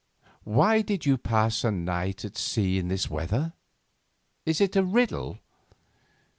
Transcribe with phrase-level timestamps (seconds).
[0.45, 3.53] Why did you pass a night at sea in this weather?
[4.47, 5.37] Is it a riddle?